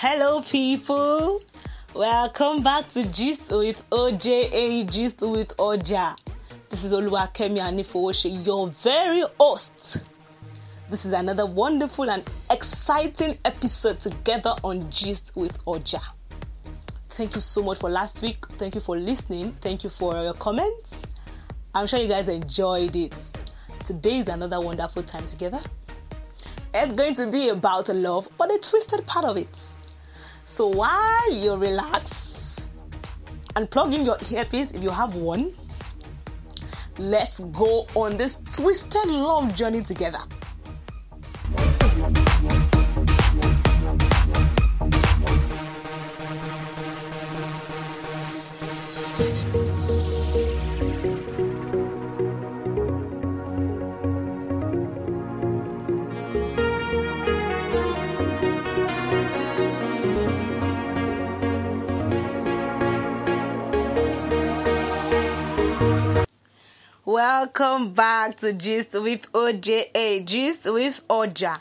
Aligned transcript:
Hello, 0.00 0.42
people. 0.42 1.42
Welcome 1.92 2.62
back 2.62 2.88
to 2.92 3.02
Gist 3.08 3.50
with 3.50 3.82
OJA, 3.90 4.88
Gist 4.88 5.22
with 5.22 5.48
Oja. 5.56 6.16
This 6.70 6.84
is 6.84 6.92
Oluwakemi 6.92 7.58
Anifowoshe, 7.58 8.46
your 8.46 8.68
very 8.68 9.24
host. 9.40 10.04
This 10.88 11.04
is 11.04 11.12
another 11.12 11.46
wonderful 11.46 12.08
and 12.08 12.22
exciting 12.48 13.38
episode 13.44 13.98
together 13.98 14.54
on 14.62 14.88
Gist 14.88 15.32
with 15.34 15.58
Oja. 15.64 16.00
Thank 17.10 17.34
you 17.34 17.40
so 17.40 17.64
much 17.64 17.80
for 17.80 17.90
last 17.90 18.22
week. 18.22 18.46
Thank 18.50 18.76
you 18.76 18.80
for 18.80 18.96
listening. 18.96 19.50
Thank 19.60 19.82
you 19.82 19.90
for 19.90 20.14
your 20.22 20.34
comments. 20.34 21.02
I'm 21.74 21.88
sure 21.88 21.98
you 21.98 22.06
guys 22.06 22.28
enjoyed 22.28 22.94
it. 22.94 23.16
Today 23.82 24.20
is 24.20 24.28
another 24.28 24.60
wonderful 24.60 25.02
time 25.02 25.26
together. 25.26 25.60
It's 26.72 26.92
going 26.92 27.16
to 27.16 27.26
be 27.26 27.48
about 27.48 27.88
love, 27.88 28.28
but 28.38 28.54
a 28.54 28.58
twisted 28.58 29.04
part 29.04 29.24
of 29.24 29.36
it. 29.36 29.48
So 30.48 30.66
while 30.66 31.30
you 31.30 31.56
relax 31.56 32.70
and 33.54 33.70
plug 33.70 33.92
in 33.92 34.06
your 34.06 34.16
earpiece 34.32 34.70
if 34.70 34.82
you 34.82 34.88
have 34.88 35.14
one, 35.14 35.52
let's 36.96 37.38
go 37.38 37.86
on 37.94 38.16
this 38.16 38.40
twisted 38.50 39.04
love 39.08 39.54
journey 39.54 39.82
together. 39.82 40.20
Welcome 67.08 67.94
back 67.94 68.36
to 68.40 68.52
Gist 68.52 68.92
with 68.92 69.32
OJA, 69.32 70.26
Gist 70.26 70.66
with 70.66 71.00
Oja. 71.08 71.58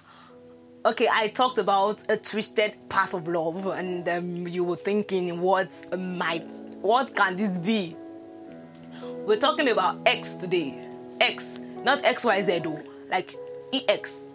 Okay, 0.85 1.07
I 1.09 1.29
talked 1.29 1.57
about 1.57 2.03
a 2.09 2.17
twisted 2.17 2.73
path 2.89 3.13
of 3.13 3.29
love, 3.29 3.65
and 3.67 4.09
um, 4.09 4.45
you 4.45 4.65
were 4.65 4.75
thinking, 4.75 5.39
what 5.39 5.69
might, 5.97 6.45
what 6.81 7.15
can 7.15 7.37
this 7.37 7.57
be? 7.59 7.95
We're 9.25 9.39
talking 9.39 9.69
about 9.69 9.99
X 10.05 10.33
today. 10.33 10.85
X, 11.21 11.59
not 11.85 12.03
X 12.03 12.25
Y 12.25 12.41
Z, 12.41 12.59
though, 12.65 12.81
like 13.09 13.37
EX, 13.71 14.33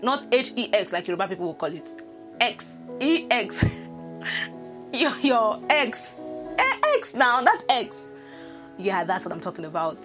not 0.00 0.32
H 0.32 0.52
E 0.54 0.72
X, 0.72 0.92
like 0.92 1.08
Yoruba 1.08 1.26
people 1.26 1.46
will 1.46 1.54
call 1.54 1.74
it. 1.74 2.00
X, 2.40 2.68
E 3.00 3.26
X, 3.32 3.64
your, 4.92 5.16
your 5.22 5.60
X, 5.70 6.14
Eh, 6.56 6.76
X 6.98 7.14
now, 7.14 7.40
not 7.40 7.64
X. 7.68 8.12
Yeah, 8.78 9.02
that's 9.02 9.24
what 9.24 9.34
I'm 9.34 9.40
talking 9.40 9.64
about 9.64 9.98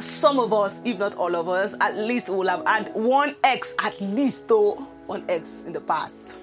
some 0.00 0.38
of 0.38 0.52
us, 0.52 0.80
if 0.84 0.98
not 0.98 1.16
all 1.16 1.34
of 1.34 1.48
us, 1.48 1.74
at 1.80 1.96
least 1.96 2.28
will 2.28 2.48
have 2.48 2.64
had 2.64 2.94
one 2.94 3.34
ex, 3.42 3.74
at 3.78 4.00
least 4.00 4.46
though, 4.48 4.74
one 5.06 5.24
ex 5.28 5.64
in 5.64 5.72
the 5.72 5.80
past. 5.80 6.36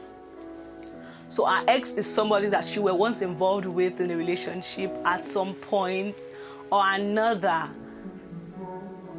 So 1.29 1.45
our 1.45 1.63
ex 1.67 1.91
is 1.93 2.05
somebody 2.05 2.49
that 2.49 2.75
you 2.75 2.83
were 2.83 2.93
once 2.93 3.21
involved 3.21 3.65
with 3.65 3.99
in 3.99 4.11
a 4.11 4.17
relationship 4.17 4.93
at 5.05 5.25
some 5.25 5.53
point 5.55 6.15
or 6.71 6.81
another. 6.85 7.69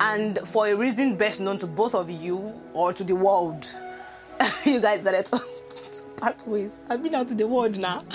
And 0.00 0.38
for 0.48 0.68
a 0.68 0.74
reason 0.74 1.16
best 1.16 1.40
known 1.40 1.58
to 1.58 1.66
both 1.66 1.94
of 1.94 2.10
you 2.10 2.52
or 2.74 2.92
to 2.92 3.02
the 3.02 3.14
world, 3.14 3.74
you 4.64 4.80
guys 4.80 4.98
decided 5.00 5.26
to, 5.26 5.38
to 5.38 6.02
part 6.16 6.46
ways. 6.46 6.74
I've 6.90 7.02
been 7.02 7.14
out 7.14 7.28
to 7.28 7.34
the 7.34 7.46
world 7.46 7.78
now. 7.78 8.04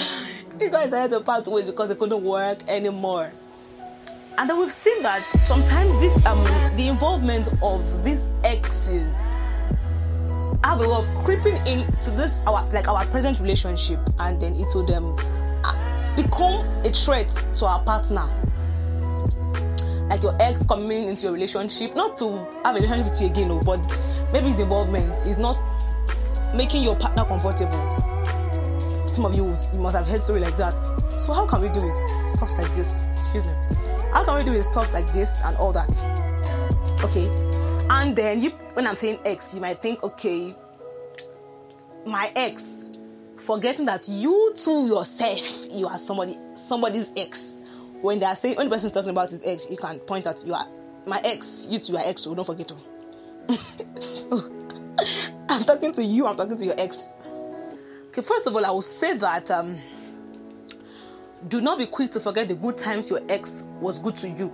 You 0.60 0.70
guys 0.70 0.88
decided 0.92 1.12
to 1.12 1.22
part 1.22 1.48
ways 1.48 1.66
because 1.66 1.90
it 1.90 1.98
couldn't 1.98 2.24
work 2.24 2.60
anymore 2.68 3.32
and 4.42 4.50
then 4.50 4.58
we've 4.58 4.72
seen 4.72 5.04
that 5.04 5.24
sometimes 5.42 5.96
this 5.98 6.26
um 6.26 6.44
the 6.76 6.88
involvement 6.88 7.48
of 7.62 8.04
these 8.04 8.24
exes 8.44 9.16
have 10.64 10.82
a 10.82 10.90
way 10.90 10.96
of 10.96 11.08
creeping 11.24 11.56
into 11.68 12.10
this 12.10 12.40
our 12.48 12.68
like 12.72 12.88
our 12.88 13.06
present 13.06 13.40
relationship. 13.40 14.00
And 14.18 14.42
then 14.42 14.56
it 14.56 14.74
will 14.74 14.92
um 14.96 15.16
become 16.16 16.66
a 16.84 16.92
threat 16.92 17.30
to 17.58 17.66
our 17.68 17.84
partner. 17.84 18.28
Like 20.10 20.24
your 20.24 20.36
ex 20.42 20.66
coming 20.66 21.08
into 21.08 21.22
your 21.22 21.34
relationship 21.34 21.96
not 21.96 22.18
to 22.18 22.36
have 22.66 22.76
a 22.76 22.80
relationship 22.80 23.12
with 23.12 23.22
you 23.22 23.28
again 23.28 23.62
but 23.64 23.80
maybe 24.34 24.48
his 24.48 24.60
involvement 24.60 25.24
is 25.28 25.38
not 25.38 25.64
making 26.56 26.82
your 26.82 26.96
partner 26.96 27.26
comfortable. 27.26 29.08
Some 29.08 29.24
of 29.24 29.36
you, 29.36 29.46
you 29.46 29.80
must 29.80 29.96
have 29.96 30.08
heard 30.08 30.24
story 30.24 30.40
like 30.40 30.58
that. 30.58 30.80
So 31.20 31.32
how 31.32 31.46
can 31.46 31.62
we 31.62 31.70
do 31.70 31.88
it? 31.88 32.30
Stuff 32.30 32.58
like 32.58 32.74
this. 32.74 33.04
Excuse 33.16 33.46
me 33.46 33.54
how 34.14 34.24
can 34.24 34.36
we 34.36 34.52
do 34.52 34.62
stuff 34.64 34.94
like 34.94 35.12
this 35.14 35.42
and 35.44 35.56
all 35.58 35.72
that? 35.74 35.90
Okay. 37.04 37.28
And 37.90 38.16
then 38.16 38.42
you 38.42 38.52
when 38.74 38.88
I'm 38.88 38.96
saying 38.96 39.20
ex, 39.26 39.54
you 39.54 39.62
might 39.62 39.82
think, 39.82 40.04
okay, 40.04 40.56
my 42.06 42.32
ex, 42.36 42.86
forgetting 43.46 43.86
that 43.86 44.08
you 44.08 44.54
too 44.56 44.88
yourself, 44.88 45.66
you 45.70 45.88
are 45.88 46.00
somebody 46.00 46.38
somebody's 46.56 47.12
ex. 47.18 47.54
When 48.02 48.20
they 48.20 48.26
are 48.26 48.36
saying 48.36 48.58
only 48.58 48.70
person 48.70 48.88
is 48.88 48.94
talking 48.94 49.12
about 49.12 49.32
his 49.32 49.42
ex, 49.46 49.70
you 49.70 49.78
can 49.78 50.00
point 50.00 50.28
out 50.28 50.44
you 50.46 50.54
are 50.54 50.68
my 51.06 51.20
ex, 51.24 51.68
you 51.70 51.80
two 51.80 51.98
are 51.98 52.04
ex, 52.06 52.22
so 52.24 52.36
don't 52.36 52.46
forget 52.46 52.68
to. 52.70 52.76
so 54.02 54.52
I'm 55.50 55.64
talking 55.64 55.92
to 55.94 56.04
you, 56.04 56.28
I'm 56.28 56.38
talking 56.38 56.58
to 56.58 56.66
your 56.66 56.76
ex. 56.78 57.08
Okay, 58.08 58.22
first 58.22 58.48
of 58.48 58.56
all, 58.56 58.66
I 58.66 58.72
will 58.72 58.82
say 58.82 59.16
that 59.18 59.50
um 59.52 59.80
do 61.48 61.62
not 61.62 61.78
be 61.78 61.88
quick 61.88 62.12
to 62.12 62.20
forget 62.20 62.48
the 62.48 62.56
good 62.56 62.78
times 62.78 63.10
your 63.10 63.22
ex 63.30 63.64
was 63.80 64.00
good 64.00 64.16
to 64.18 64.30
you. 64.30 64.52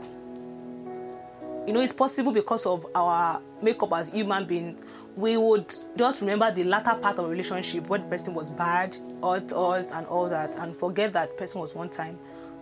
You 1.67 1.73
know, 1.73 1.81
it's 1.81 1.93
possible 1.93 2.31
because 2.31 2.65
of 2.65 2.85
our 2.95 3.41
makeup 3.61 3.91
as 3.93 4.09
human 4.09 4.45
beings, 4.45 4.85
we 5.17 5.35
would 5.35 5.75
just 5.97 6.21
remember 6.21 6.49
the 6.51 6.63
latter 6.63 6.93
part 6.93 7.17
of 7.19 7.29
relationship 7.29 7.87
where 7.87 7.99
the 7.99 8.05
person 8.05 8.33
was 8.33 8.49
bad, 8.51 8.95
hurt 9.21 9.51
us, 9.51 9.91
and 9.91 10.07
all 10.07 10.29
that, 10.29 10.55
and 10.55 10.77
forget 10.77 11.11
that 11.13 11.35
person 11.37 11.59
was 11.59 11.75
one 11.75 11.89
time 11.89 12.17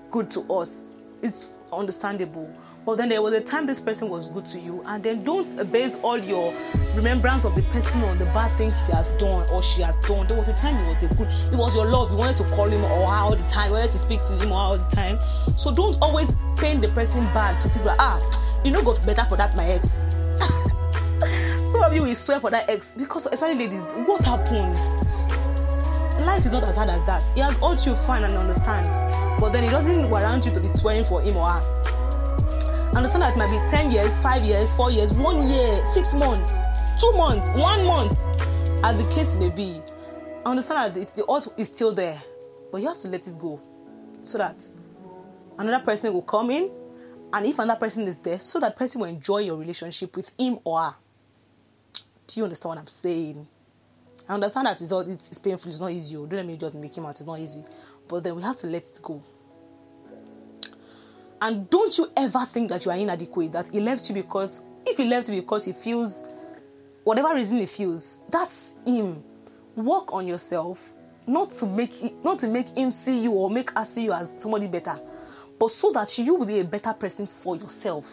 good 0.09 0.31
to 0.31 0.42
us. 0.52 0.94
It's 1.22 1.59
understandable. 1.72 2.50
But 2.86 2.98
then 2.98 3.09
there 3.09 3.22
was 3.22 3.34
a 3.34 3.42
time 3.42 3.66
this 3.66 3.80
person 3.80 4.09
was 4.09 4.28
good 4.28 4.46
to 4.48 4.59
you, 4.59 4.84
and 4.86 5.03
then 5.03 5.24
don't 5.24 5.72
base 5.72 5.96
all 6.03 6.20
your 6.20 6.53
remembrance 6.94 7.44
of 7.44 7.56
the 7.56 7.64
person 7.64 8.03
on 8.03 8.20
the 8.20 8.26
bad 8.26 8.56
things 8.58 8.74
he 8.86 8.94
has 8.94 9.09
done 9.18 9.50
or 9.50 9.64
she 9.64 9.81
has 9.81 9.96
done. 10.08 10.28
There 10.28 10.38
was 10.38 10.50
a 10.50 10.54
time 10.54 10.78
it 10.84 10.88
was 10.88 11.02
a 11.02 11.08
good, 11.16 11.28
it 11.52 11.58
was 11.58 11.75
your 11.75 11.86
love. 11.86 12.12
You 12.12 12.18
wanted 12.18 12.38
to 12.38 12.44
call 12.56 12.68
him 12.68 12.84
or 12.84 13.08
all 13.08 13.36
the 13.36 13.42
time, 13.48 13.72
you 13.72 13.78
wanted 13.78 13.92
to 13.92 14.00
speak 14.00 14.22
to 14.25 14.38
him 14.38 14.52
all 14.52 14.78
the 14.78 14.96
time. 14.96 15.20
So 15.58 15.74
don't 15.74 15.98
always 16.00 16.36
paint 16.58 16.81
the 16.81 16.90
person 16.90 17.24
bad 17.34 17.59
to 17.62 17.70
people. 17.70 17.96
Ah, 17.98 18.22
you 18.64 18.70
know, 18.70 18.84
got 18.84 19.04
better 19.04 19.25
for 19.28 19.38
that, 19.38 19.56
my 19.56 19.66
ex. 19.66 20.04
Some 21.72 21.81
of 21.81 21.94
you 21.94 22.04
will 22.04 22.16
swear 22.16 22.40
for 22.40 22.52
that 22.52 22.70
ex 22.70 22.94
because, 22.96 23.25
especially 23.25 23.66
ladies, 23.66 23.81
what 24.06 24.24
happened? 24.24 24.78
Life 26.20 26.46
is 26.46 26.52
not 26.52 26.64
as 26.64 26.76
hard 26.76 26.90
as 26.90 27.03
that. 27.06 27.30
He 27.31 27.42
has 27.42 27.58
all 27.59 27.76
you 27.76 27.96
find 27.96 28.26
and 28.26 28.36
understand, 28.36 28.92
but 29.40 29.52
then 29.52 29.64
it 29.64 29.72
doesn't 29.72 30.09
warrant 30.09 30.46
you 30.46 30.52
to 30.52 30.59
be 30.59 30.68
swearing 30.68 31.03
for 31.03 31.22
him 31.22 31.38
or 31.38 31.50
her 31.50 31.75
understand 32.95 33.24
that 33.24 33.36
it 33.36 33.38
might 33.38 33.51
be 33.51 33.69
10 33.69 33.92
years, 33.92 34.18
5 34.19 34.45
years, 34.45 34.74
4 34.74 34.92
years, 34.92 35.12
1 35.12 35.50
year, 35.50 35.86
6 35.94 36.13
months, 36.13 36.56
2 37.01 37.12
months, 37.13 37.51
1 37.51 37.86
month, 37.86 38.19
as 38.84 38.98
the 38.98 39.04
case 39.13 39.36
may 39.36 39.50
be. 39.50 39.81
Understand 40.45 40.94
that 40.94 41.16
the 41.16 41.25
odds 41.28 41.50
is 41.57 41.68
still 41.68 41.94
there, 41.94 42.22
but 42.72 42.81
you 42.81 42.88
have 42.88 42.98
to 43.00 43.10
let 43.10 43.28
it 43.28 43.38
go 43.38 43.60
so 44.22 44.38
that 44.38 44.56
another 45.57 45.84
person 45.84 46.13
will 46.13 46.22
come 46.22 46.51
in, 46.51 46.72
and 47.34 47.45
if 47.45 47.60
another 47.60 47.80
person 47.80 48.07
is 48.07 48.16
there, 48.18 48.39
so 48.39 48.60
that 48.60 48.78
person 48.78 49.01
will 49.01 49.10
enjoy 49.10 49.39
your 49.39 49.57
relationship 49.57 50.16
with 50.16 50.31
him 50.39 50.60
or 50.63 50.81
her. 50.81 50.95
Do 52.28 52.39
you 52.39 52.44
understand 52.45 52.69
what 52.69 52.78
I'm 52.78 52.88
saying? 52.88 53.48
I 54.27 54.33
understand 54.33 54.68
that 54.68 54.81
it's, 54.81 54.92
all, 54.92 55.01
it's, 55.01 55.38
painful, 55.38 55.69
it's 55.69 55.80
not 55.80 55.92
easy. 55.92 56.16
Oh. 56.18 56.25
Don't 56.25 56.38
let 56.38 56.45
me 56.45 56.57
just 56.57 56.74
make 56.75 56.98
him 56.98 57.06
out, 57.06 57.12
it's 57.12 57.25
not 57.25 57.39
easy. 57.39 57.63
But 58.07 58.24
then 58.24 58.36
we 58.36 58.42
have 58.44 58.56
to 58.57 58.68
let 58.68 58.83
it 58.83 59.00
go. 59.01 59.22
And 61.42 61.69
don't 61.69 61.95
you 61.98 62.10
ever 62.18 62.45
think 62.45 62.69
that 62.69 62.86
you 62.86 62.92
are 62.92 62.98
inadequate, 62.98 63.51
that 63.51 63.68
he 63.68 63.80
left 63.80 64.10
you 64.10 64.16
because, 64.16 64.63
if 64.86 64.98
he 64.98 65.06
left 65.06 65.30
you 65.30 65.42
because 65.42 65.66
he 65.66 65.74
feels, 65.74 66.24
whatever 67.04 67.36
reason 67.36 67.60
he 67.60 67.66
feels, 67.66 68.22
that's 68.30 68.75
him. 68.86 69.24
Work 69.75 70.13
on 70.13 70.25
yourself, 70.25 70.94
not 71.27 71.51
to 71.54 71.66
make 71.68 72.04
it, 72.04 72.13
not 72.24 72.39
to 72.39 72.48
make 72.48 72.75
him 72.75 72.89
see 72.89 73.22
you 73.22 73.31
or 73.31 73.50
make 73.50 73.75
us 73.75 73.94
see 73.94 74.06
you 74.06 74.13
as 74.13 74.33
somebody 74.38 74.68
better, 74.68 75.00
but 75.60 75.69
so 75.69 75.92
that 75.92 76.18
you 76.18 76.36
will 76.36 76.45
be 76.45 76.62
a 76.62 76.63
better 76.63 76.94
person 76.94 77.25
for 77.25 77.57
yourself. 77.57 78.10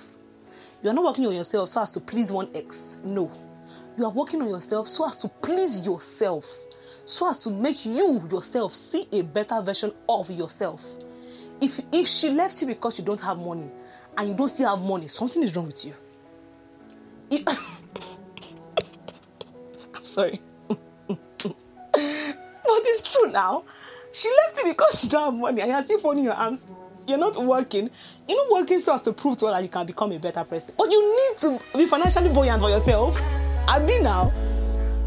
You 0.82 0.90
are 0.90 0.94
not 0.94 1.04
working 1.04 1.26
on 1.26 1.34
yourself 1.34 1.68
so 1.68 1.80
as 1.80 1.90
to 1.90 2.00
please 2.00 2.32
one 2.32 2.48
ex. 2.54 2.98
No. 3.04 3.30
You 3.96 4.06
are 4.06 4.10
working 4.10 4.42
on 4.42 4.48
yourself 4.48 4.88
so 4.88 5.06
as 5.06 5.16
to 5.18 5.28
please 5.28 5.84
yourself, 5.84 6.46
so 7.04 7.28
as 7.28 7.42
to 7.44 7.50
make 7.50 7.84
you 7.84 8.26
yourself 8.30 8.74
see 8.74 9.06
a 9.12 9.22
better 9.22 9.60
version 9.60 9.92
of 10.08 10.30
yourself 10.30 10.82
if 11.62 11.80
if 11.92 12.06
she 12.06 12.28
left 12.28 12.60
you 12.60 12.66
because 12.66 12.98
you 12.98 13.04
don't 13.04 13.20
have 13.20 13.38
money 13.38 13.70
and 14.18 14.28
you 14.28 14.34
don't 14.34 14.48
still 14.48 14.68
have 14.68 14.84
money 14.84 15.08
something 15.08 15.42
is 15.42 15.56
wrong 15.56 15.66
with 15.66 15.84
you 15.84 15.94
if, 17.30 17.42
i'm 19.94 20.04
sorry 20.04 20.40
but 20.68 20.78
it's 22.86 23.02
true 23.02 23.30
now. 23.30 23.62
She 24.12 24.28
left 24.44 24.58
you 24.58 24.64
because 24.64 25.00
she 25.00 25.08
don't 25.08 25.24
have 25.24 25.34
money 25.34 25.62
and 25.62 25.70
you're 25.70 25.82
still 25.82 25.98
folding 25.98 26.24
your 26.24 26.34
arms. 26.34 26.66
You're 27.06 27.18
not 27.18 27.36
working. 27.36 27.90
You're 28.28 28.38
not 28.38 28.52
working 28.52 28.78
so 28.78 28.94
as 28.94 29.02
to 29.02 29.12
prove 29.12 29.38
to 29.38 29.46
her 29.46 29.52
that 29.52 29.62
you 29.62 29.68
can 29.68 29.86
become 29.86 30.12
a 30.12 30.18
better 30.18 30.44
person. 30.44 30.72
But 30.76 30.90
you 30.90 31.16
need 31.16 31.36
to 31.38 31.60
be 31.76 31.86
financially 31.86 32.30
buoyant 32.30 32.60
for 32.60 32.70
yourself. 32.70 33.20
I 33.68 33.78
mean 33.78 34.02
now. 34.02 34.32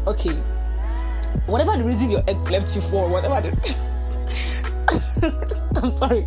Okay. 0.06 0.34
Whatever 1.46 1.76
the 1.76 1.84
reason 1.84 2.10
your 2.10 2.22
ex 2.26 2.50
left 2.50 2.74
you 2.74 2.82
for, 2.82 3.08
whatever 3.08 3.40
the 3.40 3.76
I'm 5.82 5.90
sorry. 5.90 6.22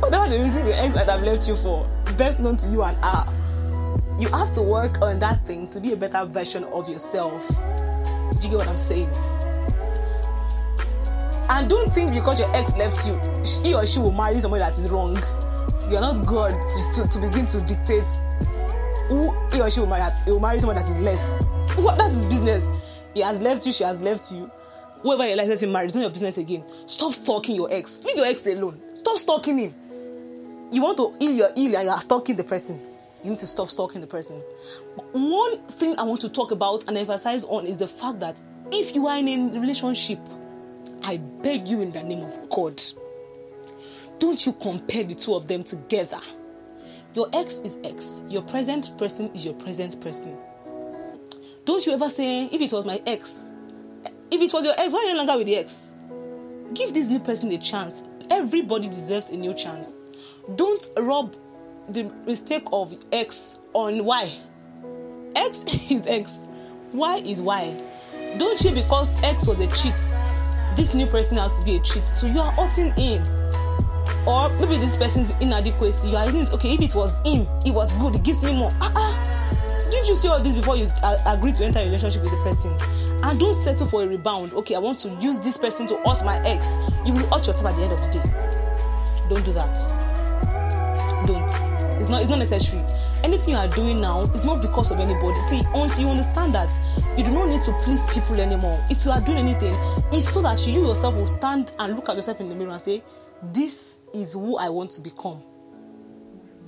Whatever 0.00 0.28
the 0.28 0.40
reason 0.40 0.66
your 0.66 0.74
ex 0.76 0.94
have 0.94 1.22
left 1.22 1.46
you 1.46 1.56
for, 1.56 1.88
best 2.16 2.40
known 2.40 2.56
to 2.58 2.68
you 2.68 2.82
and 2.82 2.96
I, 3.02 3.32
you 4.18 4.28
have 4.28 4.52
to 4.52 4.62
work 4.62 5.00
on 5.02 5.18
that 5.20 5.46
thing 5.46 5.68
to 5.68 5.80
be 5.80 5.92
a 5.92 5.96
better 5.96 6.24
version 6.24 6.64
of 6.64 6.88
yourself. 6.88 7.46
Do 7.48 8.48
you 8.48 8.50
get 8.50 8.58
what 8.58 8.68
I'm 8.68 8.78
saying? 8.78 9.10
And 11.48 11.68
don't 11.68 11.92
think 11.92 12.14
because 12.14 12.38
your 12.38 12.54
ex 12.56 12.74
left 12.76 13.06
you, 13.06 13.20
he 13.62 13.74
or 13.74 13.86
she 13.86 13.98
will 13.98 14.12
marry 14.12 14.40
somebody 14.40 14.60
that 14.60 14.78
is 14.78 14.88
wrong. 14.88 15.16
You're 15.90 16.00
not 16.00 16.24
God 16.26 16.52
to, 16.52 17.02
to, 17.02 17.08
to 17.08 17.18
begin 17.20 17.46
to 17.46 17.60
dictate 17.60 18.04
who 19.12 19.30
he 19.50 19.60
or 19.60 19.70
she 19.70 19.80
will 19.80 19.86
marry. 19.86 20.10
He 20.24 20.30
will 20.30 20.40
marry 20.40 20.58
someone 20.58 20.76
that 20.76 20.88
is 20.88 20.98
less. 20.98 21.20
What? 21.76 21.98
That's 21.98 22.14
his 22.14 22.26
business. 22.26 22.66
He 23.14 23.20
has 23.20 23.40
left 23.40 23.66
you, 23.66 23.72
she 23.72 23.84
has 23.84 24.00
left 24.00 24.32
you. 24.32 24.50
Whoever 25.02 25.26
your 25.26 25.36
license 25.36 25.62
in 25.62 25.72
marriage, 25.72 25.88
it's 25.88 25.96
not 25.96 26.02
your 26.02 26.10
business 26.10 26.38
again. 26.38 26.64
Stop 26.86 27.12
stalking 27.12 27.56
your 27.56 27.70
ex. 27.70 28.02
Leave 28.04 28.16
your 28.16 28.26
ex 28.26 28.46
alone. 28.46 28.80
Stop 28.94 29.18
stalking 29.18 29.58
him. 29.58 29.74
You 30.70 30.80
want 30.80 30.96
to 30.96 31.14
heal 31.18 31.32
your 31.32 31.50
ill 31.56 31.76
and 31.76 31.84
you 31.84 31.90
are 31.90 32.00
stalking 32.00 32.36
the 32.36 32.44
person. 32.44 32.80
You 33.22 33.30
need 33.30 33.38
to 33.40 33.46
stop 33.46 33.68
stalking 33.68 34.00
the 34.00 34.06
person. 34.06 34.42
One 35.12 35.62
thing 35.72 35.98
I 35.98 36.04
want 36.04 36.20
to 36.22 36.28
talk 36.28 36.50
about 36.50 36.84
and 36.88 36.96
emphasize 36.96 37.44
on 37.44 37.66
is 37.66 37.76
the 37.76 37.88
fact 37.88 38.20
that 38.20 38.40
if 38.70 38.94
you 38.94 39.06
are 39.06 39.18
in 39.18 39.28
a 39.28 39.60
relationship, 39.60 40.18
I 41.02 41.18
beg 41.18 41.68
you 41.68 41.80
in 41.82 41.92
the 41.92 42.02
name 42.02 42.22
of 42.22 42.48
God, 42.48 42.80
don't 44.18 44.44
you 44.46 44.52
compare 44.54 45.04
the 45.04 45.14
two 45.14 45.34
of 45.34 45.48
them 45.48 45.64
together. 45.64 46.20
Your 47.14 47.28
ex 47.32 47.60
is 47.60 47.78
ex, 47.84 48.22
your 48.28 48.42
present 48.42 48.96
person 48.98 49.30
is 49.34 49.44
your 49.44 49.54
present 49.54 50.00
person. 50.00 50.36
Don't 51.64 51.84
you 51.86 51.92
ever 51.92 52.08
say, 52.08 52.46
if 52.46 52.60
it 52.60 52.72
was 52.72 52.84
my 52.84 53.00
ex, 53.06 53.38
if 54.30 54.40
it 54.40 54.52
was 54.52 54.64
your 54.64 54.74
ex, 54.78 54.92
why 54.92 55.00
are 55.00 55.04
you 55.04 55.12
no 55.12 55.18
longer 55.18 55.36
with 55.36 55.46
the 55.46 55.56
ex? 55.56 55.92
Give 56.74 56.94
this 56.94 57.08
new 57.08 57.20
person 57.20 57.50
a 57.52 57.58
chance. 57.58 58.02
Everybody 58.30 58.88
deserves 58.88 59.30
a 59.30 59.36
new 59.36 59.52
chance. 59.52 60.04
Don't 60.56 60.88
rub 60.96 61.36
the 61.90 62.04
mistake 62.26 62.64
of 62.72 62.96
X 63.12 63.58
on 63.74 64.04
Y. 64.04 64.32
X 65.36 65.64
is 65.90 66.06
X. 66.06 66.38
Y 66.92 67.18
is 67.18 67.40
Y. 67.40 67.82
Don't 68.38 68.60
you 68.62 68.70
because 68.70 69.14
X 69.22 69.46
was 69.46 69.60
a 69.60 69.66
cheat, 69.76 69.94
this 70.76 70.94
new 70.94 71.06
person 71.06 71.36
has 71.36 71.56
to 71.58 71.64
be 71.64 71.76
a 71.76 71.80
cheat. 71.80 72.06
So 72.06 72.26
you 72.26 72.40
are 72.40 72.50
hurting 72.52 72.92
him. 72.92 73.22
Or 74.26 74.48
maybe 74.60 74.78
this 74.78 74.96
person's 74.96 75.30
inadequacy. 75.40 76.10
You 76.10 76.16
are 76.16 76.28
okay, 76.28 76.74
if 76.74 76.80
it 76.80 76.94
was 76.94 77.12
him, 77.26 77.48
it 77.66 77.74
was 77.74 77.92
good, 77.94 78.16
it 78.16 78.22
gives 78.22 78.42
me 78.42 78.52
more. 78.52 78.72
Uh-uh. 78.80 79.90
Didn't 79.90 80.06
you 80.06 80.14
see 80.14 80.28
all 80.28 80.40
this 80.40 80.54
before 80.54 80.76
you 80.76 80.86
uh, 81.02 81.36
to 81.36 81.64
enter 81.64 81.80
a 81.80 81.84
relationship 81.84 82.22
with 82.22 82.30
the 82.30 82.38
person? 82.38 82.76
And 83.22 83.38
don't 83.38 83.54
settle 83.54 83.86
for 83.86 84.02
a 84.02 84.06
rebound. 84.06 84.52
Okay, 84.54 84.74
I 84.74 84.78
want 84.78 84.98
to 85.00 85.10
use 85.20 85.38
this 85.40 85.58
person 85.58 85.86
to 85.88 85.96
hurt 85.98 86.24
my 86.24 86.38
ex. 86.46 86.66
You 87.04 87.12
will 87.12 87.26
hurt 87.26 87.46
yourself 87.46 87.66
at 87.66 87.76
the 87.76 87.82
end 87.82 87.92
of 87.92 88.00
the 88.00 88.08
day. 88.10 89.28
Don't 89.28 89.44
do 89.44 89.52
that. 89.52 89.76
Don't. 91.26 91.44
It's 92.00 92.08
not. 92.08 92.22
It's 92.22 92.30
not 92.30 92.38
necessary. 92.38 92.82
Anything 93.22 93.50
you 93.50 93.56
are 93.56 93.68
doing 93.68 94.00
now 94.00 94.22
is 94.22 94.42
not 94.44 94.62
because 94.62 94.90
of 94.90 94.98
anybody. 94.98 95.40
See, 95.42 95.62
until 95.74 96.00
you 96.00 96.08
understand 96.08 96.54
that 96.54 96.76
you 97.16 97.24
do 97.24 97.30
not 97.30 97.48
need 97.48 97.62
to 97.64 97.72
please 97.82 98.00
people 98.10 98.40
anymore. 98.40 98.84
If 98.90 99.04
you 99.04 99.10
are 99.10 99.20
doing 99.20 99.38
anything, 99.38 99.74
it's 100.10 100.32
so 100.32 100.42
that 100.42 100.66
you 100.66 100.86
yourself 100.86 101.14
will 101.14 101.28
stand 101.28 101.72
and 101.78 101.94
look 101.94 102.08
at 102.08 102.16
yourself 102.16 102.40
in 102.40 102.48
the 102.48 102.54
mirror 102.54 102.72
and 102.72 102.82
say, 102.82 103.02
"This 103.52 103.91
is 104.14 104.32
who 104.34 104.56
I 104.56 104.68
want 104.68 104.90
to 104.92 105.00
become." 105.00 105.42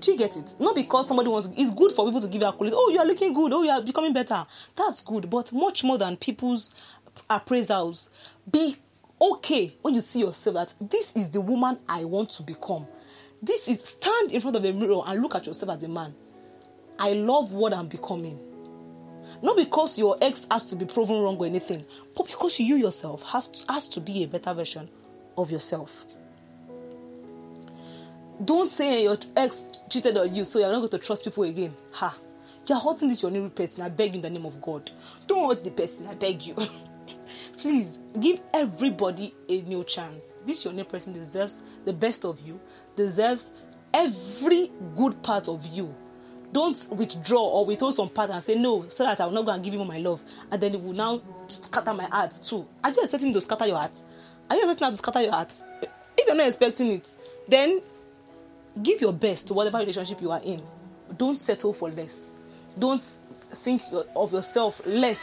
Do 0.00 0.12
you 0.12 0.18
get 0.18 0.36
it? 0.36 0.54
Not 0.58 0.74
because 0.74 1.08
somebody 1.08 1.28
wants. 1.28 1.48
It's 1.56 1.72
good 1.72 1.92
for 1.92 2.04
people 2.04 2.20
to 2.20 2.28
give 2.28 2.42
you 2.42 2.48
accolades. 2.48 2.72
Oh, 2.74 2.90
you 2.90 2.98
are 2.98 3.06
looking 3.06 3.32
good. 3.32 3.52
Oh, 3.52 3.62
you 3.62 3.70
are 3.70 3.80
becoming 3.80 4.12
better. 4.12 4.46
That's 4.76 5.00
good. 5.00 5.30
But 5.30 5.52
much 5.52 5.84
more 5.84 5.96
than 5.96 6.16
people's 6.16 6.74
appraisals, 7.30 8.10
be 8.50 8.76
okay 9.20 9.76
when 9.82 9.94
you 9.94 10.02
see 10.02 10.20
yourself 10.20 10.54
that 10.54 10.90
this 10.90 11.12
is 11.14 11.30
the 11.30 11.40
woman 11.40 11.78
I 11.88 12.04
want 12.04 12.30
to 12.32 12.42
become. 12.42 12.86
This 13.42 13.68
is 13.68 13.82
stand 13.84 14.32
in 14.32 14.40
front 14.40 14.56
of 14.56 14.62
the 14.62 14.72
mirror 14.72 15.02
and 15.06 15.22
look 15.22 15.34
at 15.34 15.46
yourself 15.46 15.76
as 15.76 15.82
a 15.82 15.88
man. 15.88 16.14
I 16.98 17.12
love 17.12 17.52
what 17.52 17.72
I'm 17.72 17.88
becoming. 17.88 18.38
Not 19.42 19.56
because 19.56 19.98
your 19.98 20.16
ex 20.20 20.46
has 20.50 20.64
to 20.70 20.76
be 20.76 20.84
proven 20.84 21.20
wrong 21.20 21.36
or 21.36 21.46
anything, 21.46 21.84
but 22.16 22.26
because 22.26 22.60
you 22.60 22.76
yourself 22.76 23.22
have 23.22 23.50
to, 23.52 23.72
has 23.72 23.88
to 23.88 24.00
be 24.00 24.22
a 24.22 24.28
better 24.28 24.54
version 24.54 24.88
of 25.36 25.50
yourself. 25.50 26.06
Don't 28.42 28.70
say 28.70 29.04
your 29.04 29.16
ex 29.36 29.66
cheated 29.88 30.16
on 30.16 30.34
you, 30.34 30.44
so 30.44 30.58
you're 30.58 30.70
not 30.70 30.78
going 30.78 30.88
to 30.88 30.98
trust 30.98 31.24
people 31.24 31.44
again. 31.44 31.74
Ha! 31.92 32.16
You're 32.66 32.80
hurting 32.80 33.08
this 33.08 33.22
your 33.22 33.30
new 33.30 33.48
person. 33.48 33.82
I 33.82 33.90
beg 33.90 34.12
you 34.12 34.16
in 34.16 34.22
the 34.22 34.30
name 34.30 34.46
of 34.46 34.60
God. 34.60 34.90
Don't 35.26 35.48
hurt 35.48 35.62
the 35.62 35.70
person. 35.70 36.06
I 36.06 36.14
beg 36.14 36.42
you. 36.42 36.56
Please 37.58 37.98
give 38.18 38.40
everybody 38.52 39.34
a 39.48 39.60
new 39.62 39.84
chance. 39.84 40.36
This 40.44 40.64
your 40.64 40.74
new 40.74 40.84
person 40.84 41.12
deserves 41.12 41.62
the 41.84 41.92
best 41.92 42.24
of 42.24 42.40
you, 42.40 42.60
deserves 42.96 43.52
every 43.92 44.72
good 44.96 45.22
part 45.22 45.48
of 45.48 45.64
you. 45.66 45.94
Don't 46.52 46.88
withdraw 46.90 47.40
or 47.40 47.66
withhold 47.66 47.94
some 47.94 48.08
part 48.08 48.30
and 48.30 48.42
say 48.42 48.54
no, 48.54 48.88
so 48.88 49.04
that 49.04 49.20
I 49.20 49.26
will 49.26 49.32
not 49.32 49.46
go 49.46 49.52
and 49.52 49.62
give 49.62 49.74
him 49.74 49.86
my 49.86 49.98
love, 49.98 50.22
and 50.50 50.60
then 50.60 50.74
it 50.74 50.82
will 50.82 50.92
now 50.92 51.20
scatter 51.48 51.92
my 51.92 52.04
heart 52.04 52.32
too. 52.42 52.66
Are 52.82 52.90
you 52.90 53.02
expecting 53.02 53.32
to 53.34 53.40
scatter 53.40 53.66
your 53.66 53.76
heart? 53.76 53.98
Are 54.48 54.56
you 54.56 54.70
expecting 54.70 54.92
to 54.92 54.96
scatter 54.96 55.22
your 55.22 55.32
heart? 55.32 55.62
If 56.16 56.26
you're 56.26 56.36
not 56.36 56.46
expecting 56.46 56.92
it, 56.92 57.16
then 57.48 57.80
give 58.82 59.00
your 59.00 59.12
best 59.12 59.48
to 59.48 59.54
whatever 59.54 59.78
relationship 59.78 60.20
you 60.20 60.30
are 60.30 60.40
in. 60.44 60.62
Don't 61.16 61.38
settle 61.38 61.72
for 61.72 61.90
less. 61.90 62.36
Don't 62.78 63.02
think 63.62 63.82
of 64.16 64.32
yourself 64.32 64.80
less. 64.84 65.20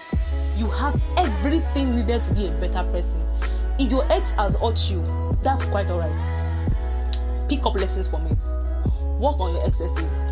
You 0.55 0.67
have 0.69 0.99
everything 1.17 1.95
needed 1.95 2.23
to 2.23 2.33
be 2.33 2.47
a 2.47 2.51
better 2.51 2.89
person. 2.91 3.21
If 3.77 3.91
your 3.91 4.09
ex 4.11 4.31
has 4.31 4.55
hurt 4.55 4.89
you, 4.89 5.03
that's 5.43 5.65
quite 5.65 5.89
alright. 5.89 7.49
Pick 7.49 7.65
up 7.65 7.75
lessons 7.75 8.07
from 8.07 8.25
it. 8.27 8.37
Work 9.19 9.39
on 9.39 9.53
your 9.53 9.65
excesses. 9.65 10.23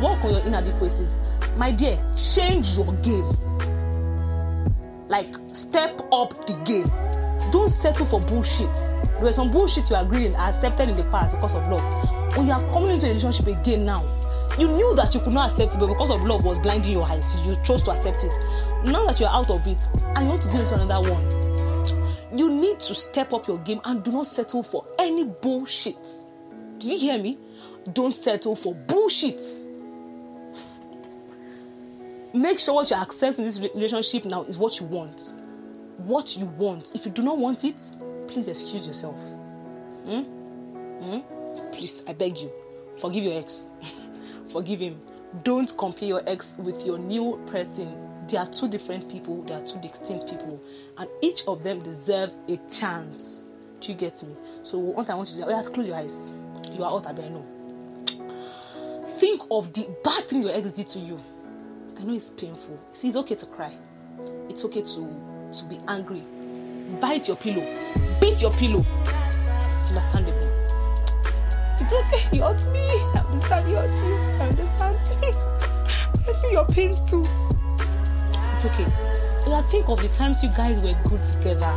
Work 0.00 0.24
on 0.24 0.34
your 0.34 0.44
inadequacies. 0.44 1.18
My 1.56 1.72
dear, 1.72 1.98
change 2.16 2.76
your 2.76 2.92
game. 3.02 3.36
Like, 5.08 5.34
step 5.52 6.00
up 6.12 6.46
the 6.46 6.54
game. 6.64 6.90
Don't 7.50 7.70
settle 7.70 8.06
for 8.06 8.20
bullshit. 8.20 8.72
There 8.74 9.22
were 9.22 9.32
some 9.32 9.50
bullshit 9.50 9.90
you 9.90 9.96
agreed 9.96 10.26
and 10.26 10.36
accepted 10.36 10.90
in 10.90 10.96
the 10.96 11.04
past 11.04 11.34
because 11.34 11.54
of 11.54 11.66
love. 11.68 12.17
When 12.36 12.46
you 12.46 12.52
are 12.52 12.66
coming 12.68 12.90
into 12.92 13.06
a 13.06 13.08
relationship 13.08 13.46
again 13.46 13.84
now, 13.84 14.04
you 14.58 14.68
knew 14.68 14.94
that 14.96 15.14
you 15.14 15.20
could 15.20 15.32
not 15.32 15.50
accept 15.50 15.74
it, 15.74 15.78
but 15.78 15.86
because 15.86 16.10
of 16.10 16.24
love 16.24 16.44
was 16.44 16.58
blinding 16.58 16.92
your 16.92 17.04
eyes, 17.04 17.32
you 17.46 17.54
chose 17.62 17.82
to 17.84 17.92
accept 17.92 18.24
it. 18.24 18.32
Now 18.84 19.06
that 19.06 19.20
you're 19.20 19.28
out 19.28 19.50
of 19.50 19.66
it 19.66 19.78
and 19.94 20.24
you 20.24 20.28
want 20.30 20.42
to 20.42 20.48
go 20.48 20.60
into 20.60 20.74
another 20.74 21.10
one, 21.10 22.38
you 22.38 22.50
need 22.50 22.80
to 22.80 22.94
step 22.94 23.32
up 23.32 23.46
your 23.46 23.58
game 23.58 23.80
and 23.84 24.02
do 24.02 24.10
not 24.10 24.26
settle 24.26 24.62
for 24.62 24.84
any 24.98 25.24
bullshit. 25.24 25.98
Did 26.78 26.92
you 26.92 26.98
hear 26.98 27.18
me? 27.18 27.38
Don't 27.92 28.12
settle 28.12 28.56
for 28.56 28.74
bullshit. 28.74 29.42
Make 32.34 32.58
sure 32.58 32.74
what 32.74 32.90
you're 32.90 32.98
accepting 32.98 33.44
in 33.44 33.50
this 33.50 33.58
relationship 33.58 34.24
now 34.24 34.42
is 34.44 34.58
what 34.58 34.78
you 34.80 34.86
want. 34.86 35.34
What 35.98 36.36
you 36.36 36.46
want. 36.46 36.94
If 36.94 37.06
you 37.06 37.12
do 37.12 37.22
not 37.22 37.38
want 37.38 37.64
it, 37.64 37.80
please 38.26 38.48
excuse 38.48 38.86
yourself. 38.86 39.16
Hmm? 40.04 40.22
Hmm? 41.00 41.37
Please, 41.78 42.02
I 42.08 42.12
beg 42.12 42.36
you, 42.38 42.50
forgive 42.96 43.22
your 43.22 43.38
ex. 43.38 43.70
forgive 44.52 44.80
him. 44.80 45.00
Don't 45.44 45.72
compare 45.78 46.08
your 46.08 46.22
ex 46.26 46.56
with 46.58 46.84
your 46.84 46.98
new 46.98 47.40
person. 47.46 48.26
They 48.26 48.36
are 48.36 48.48
two 48.48 48.68
different 48.68 49.08
people, 49.08 49.42
they 49.44 49.54
are 49.54 49.64
two 49.64 49.78
distinct 49.80 50.28
people, 50.28 50.60
and 50.98 51.08
each 51.22 51.44
of 51.46 51.62
them 51.62 51.80
deserve 51.80 52.34
a 52.48 52.56
chance. 52.68 53.44
Do 53.78 53.92
you 53.92 53.96
get 53.96 54.20
me? 54.24 54.34
So, 54.64 54.76
what 54.76 55.08
I 55.08 55.14
want 55.14 55.28
you 55.28 55.36
to 55.36 55.42
do, 55.42 55.48
oh 55.48 55.50
yeah, 55.50 55.70
close 55.70 55.86
your 55.86 55.96
eyes. 55.96 56.32
You 56.72 56.82
are 56.82 56.90
out, 56.90 57.06
I 57.06 57.12
know. 57.12 57.46
Think 59.20 59.42
of 59.48 59.72
the 59.72 59.88
bad 60.02 60.28
thing 60.28 60.42
your 60.42 60.56
ex 60.56 60.72
did 60.72 60.88
to 60.88 60.98
you. 60.98 61.16
I 61.96 62.02
know 62.02 62.14
it's 62.14 62.30
painful. 62.30 62.76
See, 62.90 63.06
it's 63.06 63.16
okay 63.18 63.36
to 63.36 63.46
cry. 63.46 63.72
It's 64.48 64.64
okay 64.64 64.82
to 64.82 65.50
to 65.54 65.64
be 65.66 65.78
angry. 65.86 66.24
Bite 67.00 67.28
your 67.28 67.36
pillow. 67.36 67.64
Beat 68.20 68.42
your 68.42 68.50
pillow. 68.54 68.84
It's 69.80 69.90
understandable. 69.90 70.57
It's 71.80 71.92
okay. 71.92 72.36
You 72.36 72.42
hurt 72.42 72.66
me. 72.72 72.80
I 73.14 73.24
understand 73.26 73.68
you 73.68 73.76
hurt 73.76 73.96
you. 73.96 74.14
I 74.40 74.48
understand. 74.48 74.98
I 76.28 76.40
feel 76.40 76.52
your 76.52 76.66
pains 76.66 77.00
too. 77.00 77.24
It's 78.54 78.64
okay. 78.64 78.86
Yeah, 79.46 79.62
think 79.70 79.88
of 79.88 80.02
the 80.02 80.08
times 80.08 80.42
you 80.42 80.50
guys 80.50 80.80
were 80.80 80.94
good 81.08 81.22
together. 81.22 81.72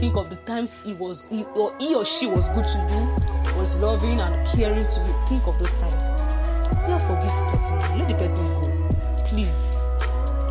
Think 0.00 0.16
of 0.16 0.30
the 0.30 0.36
times 0.46 0.74
he 0.82 0.94
was 0.94 1.26
he 1.28 1.44
or 1.54 1.76
he 1.78 1.94
or 1.94 2.04
she 2.04 2.26
was 2.26 2.48
good 2.48 2.64
to 2.64 2.78
you, 2.90 3.56
was 3.60 3.78
loving 3.78 4.18
and 4.18 4.46
caring 4.48 4.86
to 4.86 5.00
you. 5.00 5.14
Think 5.28 5.46
of 5.46 5.58
those 5.58 5.70
times. 5.72 6.04
Yeah, 6.88 6.98
forgive 7.06 7.36
the 7.36 7.50
person. 7.52 7.78
Let 7.98 8.08
the 8.08 8.14
person 8.14 8.46
go. 8.46 9.24
Please. 9.26 9.78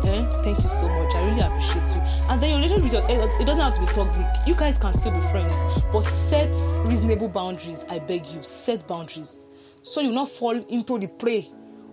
Eh? 0.04 0.42
Thank 0.42 0.62
you 0.62 0.68
so 0.68 0.88
much. 0.88 1.14
I 1.14 1.28
really 1.28 1.40
appreciate 1.40 1.88
you. 1.94 2.02
And 2.28 2.42
then 2.42 2.50
your 2.50 2.58
relationship 2.58 2.82
with 2.84 2.92
your 2.92 3.24
ex, 3.24 3.34
it 3.40 3.44
doesn't 3.44 3.62
have 3.62 3.74
to 3.74 3.80
be 3.80 3.86
toxic. 3.86 4.26
You 4.46 4.54
guys 4.54 4.78
can 4.78 4.92
still 4.98 5.12
be 5.12 5.20
friends, 5.28 5.82
but 5.92 6.02
set 6.02 6.52
reasonable 6.86 7.28
boundaries. 7.28 7.84
I 7.88 7.98
beg 7.98 8.26
you, 8.26 8.42
set 8.42 8.86
boundaries, 8.88 9.46
so 9.82 10.00
you 10.00 10.10
not 10.10 10.28
fall 10.30 10.56
into 10.56 10.98
the 10.98 11.06
prey 11.06 11.48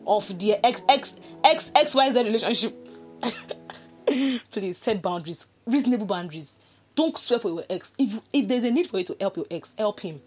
of 0.07 0.27
the 0.39 0.55
ex 0.65 0.81
ex 0.89 1.15
ex 1.43 1.71
x 1.75 1.95
y 1.95 2.11
z 2.11 2.23
relationship. 2.23 2.75
Please 4.51 4.77
set 4.77 5.01
boundaries, 5.01 5.47
reasonable 5.65 6.07
boundaries. 6.07 6.59
Don't 6.95 7.17
swear 7.17 7.39
for 7.39 7.49
your 7.49 7.63
ex. 7.69 7.93
If 7.97 8.19
if 8.33 8.47
there's 8.47 8.63
a 8.63 8.71
need 8.71 8.87
for 8.87 8.97
you 8.97 9.05
to 9.05 9.17
help 9.19 9.37
your 9.37 9.45
ex, 9.51 9.73
help 9.77 9.99
him. 9.99 10.21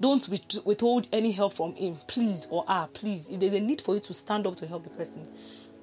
Don't 0.00 0.28
withhold 0.64 1.06
any 1.12 1.30
help 1.30 1.52
from 1.52 1.74
him, 1.74 1.96
please 2.08 2.48
or 2.50 2.64
ah, 2.66 2.88
please. 2.92 3.28
If 3.28 3.38
there's 3.38 3.52
a 3.52 3.60
need 3.60 3.80
for 3.80 3.94
you 3.94 4.00
to 4.00 4.12
stand 4.12 4.48
up 4.48 4.56
to 4.56 4.66
help 4.66 4.82
the 4.82 4.90
person, 4.90 5.28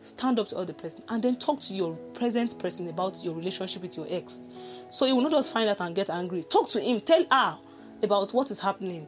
stand 0.02 0.40
up 0.40 0.48
to 0.50 0.66
the 0.66 0.74
person 0.74 1.04
and 1.10 1.22
then 1.22 1.36
talk 1.36 1.60
to 1.62 1.74
your 1.74 1.96
present 2.14 2.58
person 2.60 2.88
about 2.90 3.24
your 3.24 3.34
relationship 3.34 3.82
with 3.82 3.98
your 3.98 4.08
ex. 4.10 4.48
So 4.90 5.06
he 5.06 5.14
will 5.14 5.22
not 5.22 5.32
just 5.32 5.52
find 5.52 5.70
out 5.70 5.82
and 5.82 5.96
get 5.96 6.10
angry. 6.10 6.44
Talk 6.44 6.70
to 6.70 6.80
him, 6.80 7.02
tell 7.02 7.26
her 7.32 7.58
about 8.02 8.34
what 8.34 8.50
is 8.52 8.60
happening. 8.60 9.08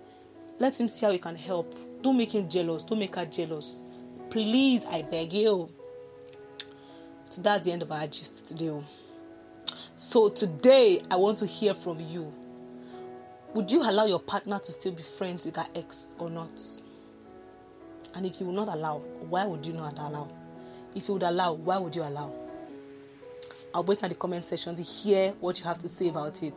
Let 0.59 0.79
him 0.79 0.87
see 0.87 1.05
how 1.05 1.11
he 1.11 1.17
can 1.17 1.35
help. 1.35 1.75
Don't 2.01 2.17
make 2.17 2.33
him 2.33 2.49
jealous. 2.49 2.83
Don't 2.83 2.99
make 2.99 3.15
her 3.15 3.25
jealous. 3.25 3.83
Please, 4.29 4.83
I 4.85 5.01
beg 5.01 5.33
you. 5.33 5.69
So 7.29 7.41
that's 7.41 7.65
the 7.65 7.71
end 7.71 7.81
of 7.81 7.91
our 7.91 8.07
gist 8.07 8.47
today. 8.47 8.83
So 9.95 10.29
today 10.29 11.01
I 11.09 11.15
want 11.15 11.37
to 11.39 11.45
hear 11.45 11.73
from 11.73 11.99
you. 11.99 12.31
Would 13.53 13.71
you 13.71 13.81
allow 13.81 14.05
your 14.05 14.19
partner 14.19 14.59
to 14.59 14.71
still 14.71 14.93
be 14.93 15.03
friends 15.17 15.45
with 15.45 15.55
her 15.57 15.67
ex 15.75 16.15
or 16.19 16.29
not? 16.29 16.61
And 18.13 18.25
if 18.25 18.39
you 18.39 18.45
will 18.45 18.53
not 18.53 18.67
allow, 18.67 18.99
why 19.29 19.45
would 19.45 19.65
you 19.65 19.73
not 19.73 19.97
allow? 19.97 20.29
If 20.95 21.07
you 21.07 21.13
would 21.15 21.23
allow, 21.23 21.53
why 21.53 21.77
would 21.77 21.95
you 21.95 22.03
allow? 22.03 22.33
I'll 23.73 23.83
wait 23.83 24.03
in 24.03 24.09
the 24.09 24.15
comment 24.15 24.43
section 24.43 24.75
to 24.75 24.81
hear 24.81 25.31
what 25.39 25.57
you 25.59 25.65
have 25.65 25.79
to 25.79 25.89
say 25.89 26.09
about 26.09 26.43
it. 26.43 26.53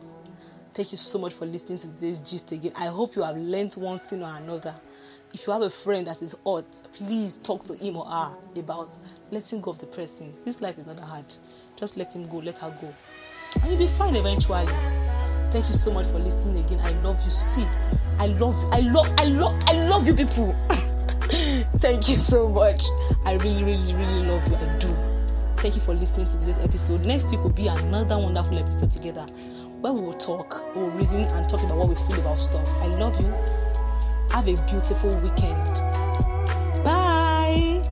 Thank 0.73 0.91
you 0.91 0.97
so 0.97 1.17
much 1.17 1.33
for 1.33 1.45
listening 1.45 1.77
to 1.79 1.87
this 1.87 2.19
gist 2.19 2.51
again. 2.51 2.73
I 2.75 2.87
hope 2.87 3.15
you 3.15 3.23
have 3.23 3.37
learned 3.37 3.73
one 3.75 3.99
thing 3.99 4.21
or 4.23 4.35
another. 4.35 4.75
If 5.33 5.47
you 5.47 5.53
have 5.53 5.61
a 5.61 5.69
friend 5.69 6.05
that 6.07 6.21
is 6.21 6.35
hot, 6.43 6.65
please 6.93 7.37
talk 7.37 7.63
to 7.65 7.73
him 7.73 7.95
or 7.97 8.05
her 8.05 8.37
about 8.57 8.97
letting 9.31 9.61
go 9.61 9.71
of 9.71 9.79
the 9.79 9.85
person. 9.85 10.33
This 10.43 10.59
life 10.59 10.77
is 10.77 10.85
not 10.85 10.99
hard. 10.99 11.33
Just 11.77 11.95
let 11.95 12.13
him 12.13 12.27
go, 12.27 12.37
let 12.37 12.57
her 12.57 12.77
go. 12.81 12.93
And 13.61 13.69
you'll 13.69 13.79
be 13.79 13.87
fine 13.87 14.15
eventually. 14.15 14.65
Thank 15.51 15.69
you 15.69 15.75
so 15.75 15.93
much 15.93 16.07
for 16.07 16.19
listening 16.19 16.57
again. 16.65 16.81
I 16.81 16.91
love 17.01 17.17
you. 17.23 17.31
See, 17.31 17.65
I 18.19 18.27
love. 18.27 18.55
I 18.73 18.81
love 18.81 19.07
I 19.17 19.25
love 19.25 19.61
I 19.67 19.87
love 19.87 20.07
you 20.07 20.13
people. 20.13 20.55
Thank 21.85 22.09
you 22.09 22.17
so 22.17 22.49
much. 22.49 22.83
I 23.25 23.33
really, 23.33 23.63
really, 23.63 23.93
really 23.93 24.25
love 24.25 24.47
you. 24.47 24.55
I 24.55 24.77
do. 24.79 24.97
Thank 25.57 25.75
you 25.75 25.81
for 25.81 25.93
listening 25.93 26.27
to 26.29 26.37
this 26.37 26.57
episode. 26.57 27.05
Next 27.05 27.29
week 27.29 27.43
will 27.43 27.51
be 27.51 27.67
another 27.67 28.17
wonderful 28.17 28.57
episode 28.57 28.89
together 28.89 29.21
where 29.81 29.93
we 29.93 30.01
will 30.01 30.15
talk, 30.15 30.75
we 30.75 30.81
will 30.81 30.89
reason 30.89 31.25
and 31.25 31.47
talk 31.47 31.61
about 31.61 31.77
what 31.77 31.89
we 31.89 31.95
feel 32.07 32.19
about 32.21 32.39
stuff. 32.39 32.67
I 32.81 32.87
love 32.87 33.15
you. 33.21 33.31
Have 34.31 34.47
a 34.47 34.55
beautiful 34.67 35.15
weekend. 35.17 35.77